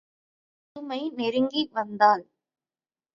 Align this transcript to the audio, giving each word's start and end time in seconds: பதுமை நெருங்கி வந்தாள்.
பதுமை 0.75 0.99
நெருங்கி 1.11 1.63
வந்தாள். 1.73 2.23